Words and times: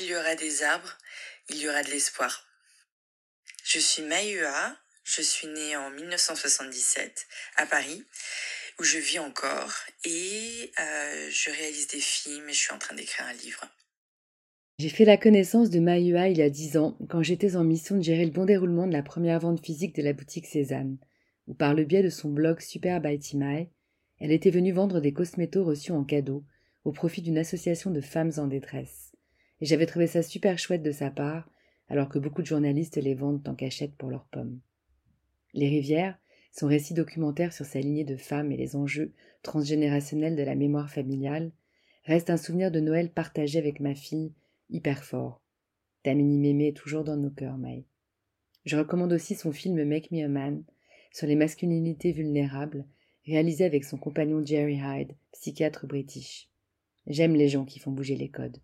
Qu'il 0.00 0.08
y 0.08 0.16
aura 0.16 0.34
des 0.34 0.62
arbres, 0.62 0.96
il 1.50 1.58
y 1.58 1.68
aura 1.68 1.82
de 1.82 1.90
l'espoir. 1.90 2.46
Je 3.64 3.78
suis 3.78 4.02
Maïua, 4.02 4.74
je 5.04 5.20
suis 5.20 5.46
née 5.46 5.76
en 5.76 5.90
1977 5.90 7.26
à 7.56 7.66
Paris, 7.66 8.02
où 8.78 8.82
je 8.82 8.96
vis 8.96 9.18
encore, 9.18 9.74
et 10.04 10.72
euh, 10.80 11.28
je 11.30 11.50
réalise 11.50 11.88
des 11.88 12.00
films 12.00 12.48
et 12.48 12.52
je 12.54 12.58
suis 12.58 12.72
en 12.72 12.78
train 12.78 12.94
d'écrire 12.94 13.26
un 13.26 13.34
livre. 13.34 13.66
J'ai 14.78 14.88
fait 14.88 15.04
la 15.04 15.18
connaissance 15.18 15.68
de 15.68 15.80
Maïua 15.80 16.28
il 16.28 16.38
y 16.38 16.42
a 16.42 16.48
dix 16.48 16.78
ans, 16.78 16.96
quand 17.10 17.22
j'étais 17.22 17.56
en 17.56 17.64
mission 17.64 17.96
de 17.96 18.02
gérer 18.02 18.24
le 18.24 18.30
bon 18.30 18.46
déroulement 18.46 18.86
de 18.86 18.94
la 18.94 19.02
première 19.02 19.40
vente 19.40 19.62
physique 19.62 19.94
de 19.94 20.02
la 20.02 20.14
boutique 20.14 20.46
Cézanne, 20.46 20.96
où 21.46 21.52
par 21.52 21.74
le 21.74 21.84
biais 21.84 22.02
de 22.02 22.08
son 22.08 22.30
blog 22.30 22.60
Super 22.60 23.02
by 23.02 23.20
elle 24.18 24.32
était 24.32 24.50
venue 24.50 24.72
vendre 24.72 25.00
des 25.00 25.12
cosmétos 25.12 25.64
reçus 25.64 25.92
en 25.92 26.04
cadeau 26.04 26.46
au 26.84 26.92
profit 26.92 27.20
d'une 27.20 27.38
association 27.38 27.90
de 27.90 28.00
femmes 28.00 28.32
en 28.38 28.46
détresse. 28.46 29.09
Et 29.60 29.66
j'avais 29.66 29.86
trouvé 29.86 30.06
ça 30.06 30.22
super 30.22 30.58
chouette 30.58 30.82
de 30.82 30.92
sa 30.92 31.10
part, 31.10 31.50
alors 31.88 32.08
que 32.08 32.18
beaucoup 32.18 32.42
de 32.42 32.46
journalistes 32.46 32.96
les 32.96 33.14
vendent 33.14 33.46
en 33.48 33.54
cachette 33.54 33.94
pour 33.96 34.10
leurs 34.10 34.26
pommes. 34.26 34.60
Les 35.54 35.68
rivières, 35.68 36.18
son 36.52 36.66
récit 36.66 36.94
documentaire 36.94 37.52
sur 37.52 37.66
sa 37.66 37.80
lignée 37.80 38.04
de 38.04 38.16
femmes 38.16 38.52
et 38.52 38.56
les 38.56 38.76
enjeux 38.76 39.12
transgénérationnels 39.42 40.36
de 40.36 40.42
la 40.42 40.54
mémoire 40.54 40.90
familiale, 40.90 41.52
reste 42.04 42.30
un 42.30 42.36
souvenir 42.36 42.70
de 42.70 42.80
Noël 42.80 43.10
partagé 43.10 43.58
avec 43.58 43.80
ma 43.80 43.94
fille, 43.94 44.32
hyper 44.70 45.04
fort. 45.04 45.42
Tamini 46.02 46.38
Mémé 46.38 46.68
est 46.68 46.76
toujours 46.76 47.04
dans 47.04 47.16
nos 47.16 47.30
cœurs, 47.30 47.58
May. 47.58 47.84
Je 48.64 48.76
recommande 48.76 49.12
aussi 49.12 49.34
son 49.34 49.52
film 49.52 49.82
Make 49.84 50.10
Me 50.10 50.24
a 50.24 50.28
Man, 50.28 50.64
sur 51.12 51.26
les 51.26 51.36
masculinités 51.36 52.12
vulnérables, 52.12 52.86
réalisé 53.26 53.64
avec 53.64 53.84
son 53.84 53.98
compagnon 53.98 54.44
Jerry 54.44 54.76
Hyde, 54.76 55.14
psychiatre 55.32 55.86
british. 55.86 56.48
J'aime 57.06 57.34
les 57.34 57.48
gens 57.48 57.64
qui 57.64 57.78
font 57.78 57.90
bouger 57.90 58.16
les 58.16 58.28
codes. 58.28 58.58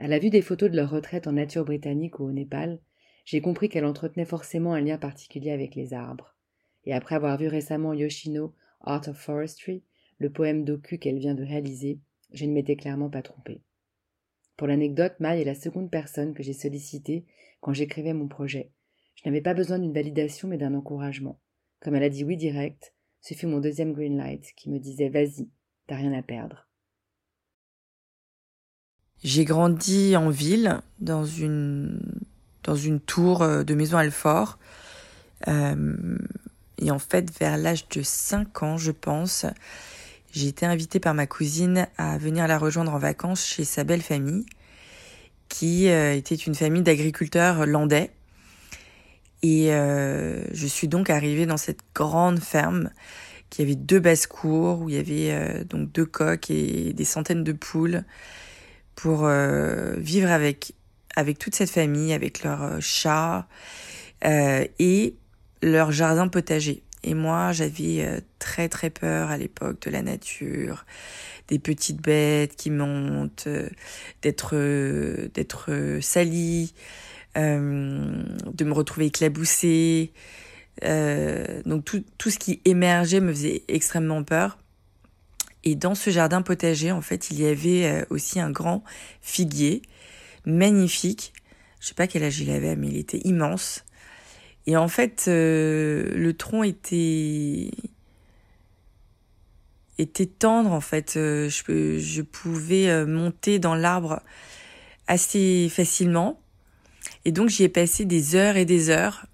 À 0.00 0.06
la 0.06 0.20
vue 0.20 0.30
des 0.30 0.42
photos 0.42 0.70
de 0.70 0.76
leur 0.76 0.90
retraite 0.90 1.26
en 1.26 1.32
nature 1.32 1.64
britannique 1.64 2.20
ou 2.20 2.24
au 2.24 2.30
Népal, 2.30 2.78
j'ai 3.24 3.40
compris 3.40 3.68
qu'elle 3.68 3.84
entretenait 3.84 4.24
forcément 4.24 4.72
un 4.72 4.80
lien 4.80 4.96
particulier 4.96 5.50
avec 5.50 5.74
les 5.74 5.92
arbres. 5.92 6.36
Et 6.84 6.92
après 6.92 7.16
avoir 7.16 7.36
vu 7.36 7.48
récemment 7.48 7.92
Yoshino 7.92 8.54
Art 8.80 9.08
of 9.08 9.16
Forestry, 9.16 9.82
le 10.18 10.30
poème 10.30 10.64
docu 10.64 10.98
qu'elle 10.98 11.18
vient 11.18 11.34
de 11.34 11.42
réaliser, 11.42 11.98
je 12.32 12.44
ne 12.44 12.52
m'étais 12.52 12.76
clairement 12.76 13.10
pas 13.10 13.22
trompée. 13.22 13.60
Pour 14.56 14.68
l'anecdote, 14.68 15.14
Maï 15.18 15.40
est 15.40 15.44
la 15.44 15.56
seconde 15.56 15.90
personne 15.90 16.32
que 16.32 16.44
j'ai 16.44 16.52
sollicitée 16.52 17.24
quand 17.60 17.72
j'écrivais 17.72 18.12
mon 18.12 18.28
projet. 18.28 18.70
Je 19.16 19.28
n'avais 19.28 19.40
pas 19.40 19.54
besoin 19.54 19.80
d'une 19.80 19.92
validation 19.92 20.46
mais 20.46 20.58
d'un 20.58 20.74
encouragement. 20.74 21.40
Comme 21.80 21.96
elle 21.96 22.04
a 22.04 22.08
dit 22.08 22.22
oui 22.22 22.36
direct, 22.36 22.94
ce 23.20 23.34
fut 23.34 23.46
mon 23.46 23.58
deuxième 23.58 23.94
green 23.94 24.16
light 24.16 24.52
qui 24.54 24.70
me 24.70 24.78
disait 24.78 25.08
vas-y, 25.08 25.48
t'as 25.88 25.96
rien 25.96 26.12
à 26.12 26.22
perdre. 26.22 26.67
J'ai 29.24 29.44
grandi 29.44 30.16
en 30.16 30.30
ville, 30.30 30.80
dans 31.00 31.24
une 31.24 32.00
dans 32.68 32.76
une 32.76 33.00
tour 33.00 33.42
euh, 33.42 33.64
de 33.64 33.74
maison 33.74 33.96
Alfort. 33.96 34.58
Euh, 35.48 36.18
et 36.78 36.90
en 36.90 36.98
fait, 36.98 37.36
vers 37.38 37.56
l'âge 37.56 37.88
de 37.88 38.02
5 38.02 38.62
ans, 38.62 38.76
je 38.76 38.92
pense, 38.92 39.46
j'ai 40.32 40.48
été 40.48 40.66
invitée 40.66 41.00
par 41.00 41.14
ma 41.14 41.26
cousine 41.26 41.88
à 41.96 42.18
venir 42.18 42.46
la 42.46 42.58
rejoindre 42.58 42.92
en 42.92 42.98
vacances 42.98 43.44
chez 43.44 43.64
sa 43.64 43.84
belle 43.84 44.02
famille, 44.02 44.44
qui 45.48 45.88
euh, 45.88 46.14
était 46.14 46.34
une 46.34 46.54
famille 46.54 46.82
d'agriculteurs 46.82 47.66
landais. 47.66 48.10
Et 49.42 49.68
je 49.70 50.66
suis 50.66 50.88
donc 50.88 51.10
arrivée 51.10 51.46
dans 51.46 51.56
cette 51.56 51.78
grande 51.94 52.40
ferme 52.40 52.90
qui 53.50 53.62
avait 53.62 53.76
deux 53.76 54.00
basses-cours, 54.00 54.80
où 54.80 54.88
il 54.88 54.96
y 54.96 54.98
avait 54.98 55.64
donc 55.64 55.92
deux 55.92 56.06
coques 56.06 56.50
et 56.50 56.92
des 56.92 57.04
centaines 57.04 57.44
de 57.44 57.52
poules 57.52 58.02
pour 58.98 59.28
vivre 59.98 60.30
avec 60.30 60.74
avec 61.18 61.38
toute 61.38 61.56
cette 61.56 61.70
famille, 61.70 62.12
avec 62.12 62.44
leurs 62.44 62.62
euh, 62.62 62.80
chats 62.80 63.48
euh, 64.24 64.64
et 64.78 65.16
leur 65.62 65.90
jardin 65.90 66.28
potager. 66.28 66.84
Et 67.02 67.14
moi, 67.14 67.50
j'avais 67.50 68.04
euh, 68.04 68.20
très 68.38 68.68
très 68.68 68.88
peur 68.88 69.30
à 69.30 69.36
l'époque 69.36 69.82
de 69.82 69.90
la 69.90 70.02
nature, 70.02 70.86
des 71.48 71.58
petites 71.58 72.00
bêtes 72.00 72.54
qui 72.54 72.70
montent, 72.70 73.48
d'être 74.22 74.54
d'être 75.34 75.98
sali, 76.00 76.74
de 77.34 78.64
me 78.64 78.72
retrouver 78.72 79.06
éclaboussée. 79.06 80.12
donc 80.82 81.84
tout, 81.84 82.04
tout 82.18 82.30
ce 82.30 82.38
qui 82.38 82.60
émergeait 82.64 83.20
me 83.20 83.32
faisait 83.32 83.62
extrêmement 83.68 84.22
peur. 84.22 84.58
Et 85.68 85.74
dans 85.74 85.94
ce 85.94 86.08
jardin 86.08 86.40
potager, 86.40 86.92
en 86.92 87.02
fait, 87.02 87.30
il 87.30 87.40
y 87.40 87.46
avait 87.46 88.06
aussi 88.08 88.40
un 88.40 88.50
grand 88.50 88.82
figuier 89.20 89.82
magnifique. 90.46 91.34
Je 91.80 91.88
sais 91.88 91.94
pas 91.94 92.06
quel 92.06 92.24
âge 92.24 92.40
il 92.40 92.50
avait, 92.50 92.74
mais 92.74 92.88
il 92.88 92.96
était 92.96 93.20
immense. 93.24 93.84
Et 94.66 94.76
en 94.76 94.88
fait, 94.88 95.26
euh, 95.28 96.10
le 96.14 96.34
tronc 96.34 96.62
était 96.62 97.70
était 99.98 100.26
tendre 100.26 100.72
en 100.72 100.80
fait. 100.80 101.16
Euh, 101.16 101.48
je, 101.48 102.22
pouvais 102.22 102.88
euh, 102.88 103.06
monter 103.06 103.58
dans 103.58 103.74
l'arbre 103.74 104.20
assez 105.06 105.68
facilement. 105.70 106.40
Et 107.24 107.32
donc 107.32 107.48
j'y 107.48 107.64
ai 107.64 107.68
passé 107.68 108.04
des 108.04 108.36
heures 108.36 108.56
et 108.56 108.64
des 108.64 108.90
heures. 108.90 109.26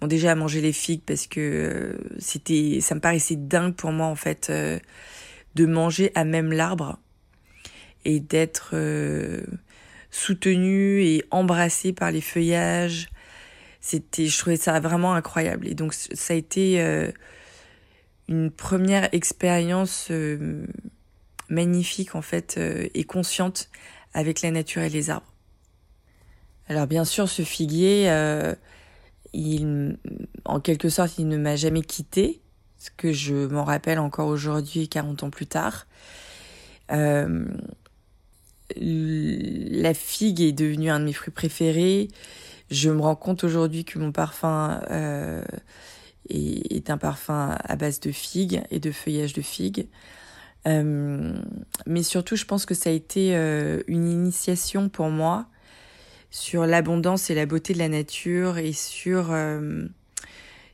Bon 0.00 0.06
déjà 0.06 0.32
à 0.32 0.34
manger 0.34 0.60
les 0.60 0.72
figues 0.72 1.02
parce 1.06 1.26
que 1.26 1.98
c'était 2.18 2.78
ça 2.80 2.94
me 2.94 3.00
paraissait 3.00 3.36
dingue 3.36 3.74
pour 3.74 3.92
moi 3.92 4.06
en 4.06 4.14
fait 4.14 4.52
de 5.56 5.66
manger 5.66 6.12
à 6.14 6.24
même 6.24 6.52
l'arbre 6.52 6.98
et 8.04 8.20
d'être 8.20 8.76
soutenu 10.16 11.02
et 11.02 11.24
embrassé 11.30 11.92
par 11.92 12.10
les 12.10 12.20
feuillages. 12.20 13.08
C'était, 13.80 14.26
je 14.26 14.38
trouvais 14.38 14.56
ça 14.56 14.80
vraiment 14.80 15.14
incroyable. 15.14 15.68
Et 15.68 15.74
donc 15.74 15.92
ça 15.94 16.34
a 16.34 16.36
été 16.36 16.80
euh, 16.80 17.10
une 18.28 18.50
première 18.50 19.08
expérience 19.12 20.08
euh, 20.10 20.66
magnifique 21.48 22.14
en 22.14 22.22
fait 22.22 22.56
euh, 22.58 22.88
et 22.94 23.04
consciente 23.04 23.68
avec 24.14 24.42
la 24.42 24.50
nature 24.50 24.82
et 24.82 24.88
les 24.88 25.10
arbres. 25.10 25.32
Alors 26.68 26.86
bien 26.86 27.04
sûr, 27.04 27.28
ce 27.28 27.42
figuier, 27.42 28.10
il, 29.32 29.96
en 30.44 30.58
quelque 30.58 30.88
sorte, 30.88 31.16
il 31.18 31.28
ne 31.28 31.36
m'a 31.36 31.54
jamais 31.54 31.82
quitté, 31.82 32.40
que 32.96 33.12
je 33.12 33.46
m'en 33.46 33.64
rappelle 33.64 33.98
encore 33.98 34.28
aujourd'hui, 34.28 34.88
40 34.88 35.24
ans 35.24 35.30
plus 35.30 35.46
tard. 35.46 35.86
Euh, 36.92 37.44
la 38.76 39.94
figue 39.94 40.40
est 40.40 40.52
devenue 40.52 40.90
un 40.90 41.00
de 41.00 41.04
mes 41.04 41.12
fruits 41.12 41.32
préférés. 41.32 42.08
Je 42.70 42.90
me 42.90 43.00
rends 43.00 43.16
compte 43.16 43.44
aujourd'hui 43.44 43.84
que 43.84 43.98
mon 43.98 44.12
parfum 44.12 44.80
euh, 44.90 45.42
est, 46.28 46.90
un 46.90 46.98
parfum 46.98 47.56
à 47.62 47.76
base 47.76 48.00
de 48.00 48.10
figues 48.10 48.62
et 48.70 48.80
de 48.80 48.90
feuillage 48.90 49.32
de 49.32 49.42
figues. 49.42 49.88
Euh, 50.66 51.32
mais 51.86 52.02
surtout, 52.02 52.34
je 52.34 52.44
pense 52.44 52.66
que 52.66 52.74
ça 52.74 52.90
a 52.90 52.92
été 52.92 53.34
une 53.86 54.10
initiation 54.10 54.88
pour 54.88 55.10
moi 55.10 55.46
sur 56.30 56.66
l'abondance 56.66 57.30
et 57.30 57.34
la 57.34 57.46
beauté 57.46 57.72
de 57.72 57.78
la 57.78 57.88
nature 57.88 58.58
et 58.58 58.72
sur 58.72 59.32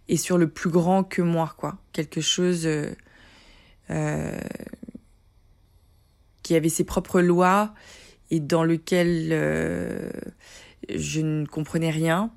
et 0.08 0.16
sur 0.16 0.38
le 0.38 0.48
plus 0.48 0.70
grand 0.70 1.04
que 1.04 1.22
moi 1.22 1.54
quoi. 1.56 1.78
Quelque 1.92 2.20
chose 2.20 2.68
euh, 3.90 4.40
qui 6.42 6.54
avait 6.54 6.68
ses 6.68 6.84
propres 6.84 7.20
lois 7.20 7.74
et 8.30 8.40
dans 8.40 8.64
lequel 8.64 9.30
je 10.88 11.20
ne 11.20 11.46
comprenais 11.46 11.90
rien 11.90 12.32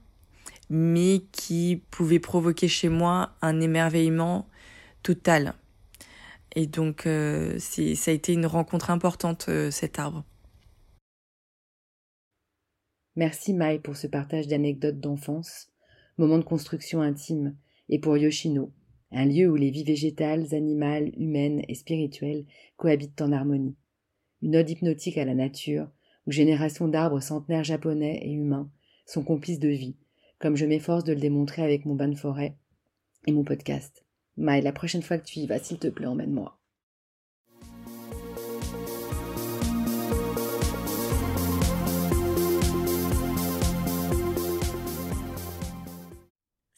mais 0.69 1.23
qui 1.31 1.83
pouvait 1.91 2.19
provoquer 2.19 2.67
chez 2.67 2.89
moi 2.89 3.35
un 3.41 3.61
émerveillement 3.61 4.47
total. 5.03 5.53
Et 6.55 6.65
donc 6.65 7.01
c'est 7.03 7.95
ça 7.95 8.11
a 8.11 8.13
été 8.13 8.33
une 8.33 8.45
rencontre 8.45 8.89
importante 8.89 9.49
cet 9.71 9.99
arbre. 9.99 10.23
Merci 13.15 13.53
Mai 13.53 13.79
pour 13.79 13.95
ce 13.95 14.07
partage 14.07 14.47
d'anecdotes 14.47 14.99
d'enfance, 14.99 15.69
moments 16.17 16.37
de 16.37 16.43
construction 16.43 17.01
intime, 17.01 17.55
et 17.89 17.99
pour 17.99 18.17
Yoshino, 18.17 18.71
un 19.11 19.25
lieu 19.25 19.49
où 19.49 19.55
les 19.55 19.69
vies 19.69 19.83
végétales, 19.83 20.53
animales, 20.53 21.11
humaines 21.17 21.63
et 21.67 21.75
spirituelles 21.75 22.45
cohabitent 22.77 23.21
en 23.21 23.31
harmonie. 23.31 23.75
Une 24.41 24.55
ode 24.57 24.69
hypnotique 24.69 25.17
à 25.17 25.25
la 25.25 25.35
nature, 25.35 25.87
où 26.27 26.31
générations 26.31 26.87
d'arbres 26.87 27.21
centenaires 27.21 27.63
japonais 27.63 28.19
et 28.23 28.31
humains 28.31 28.69
sont 29.05 29.23
complices 29.23 29.59
de 29.59 29.69
vie, 29.69 29.95
comme 30.39 30.55
je 30.55 30.65
m'efforce 30.65 31.03
de 31.03 31.13
le 31.13 31.19
démontrer 31.19 31.61
avec 31.61 31.85
mon 31.85 31.95
bain 31.95 32.07
de 32.07 32.17
forêt 32.17 32.55
et 33.27 33.31
mon 33.31 33.43
podcast. 33.43 34.03
Mai, 34.37 34.61
la 34.61 34.73
prochaine 34.73 35.01
fois 35.01 35.17
que 35.17 35.25
tu 35.25 35.39
y 35.39 35.47
vas, 35.47 35.59
s'il 35.59 35.79
te 35.79 35.87
plaît, 35.87 36.07
emmène-moi. 36.07 36.57